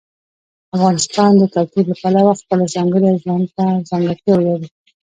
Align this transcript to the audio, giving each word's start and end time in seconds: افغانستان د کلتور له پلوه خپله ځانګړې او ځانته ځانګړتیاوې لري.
افغانستان 0.75 1.29
د 1.37 1.43
کلتور 1.55 1.83
له 1.89 1.95
پلوه 2.01 2.33
خپله 2.41 2.63
ځانګړې 2.75 3.07
او 3.13 3.17
ځانته 3.25 3.65
ځانګړتیاوې 3.89 4.45
لري. 4.49 4.67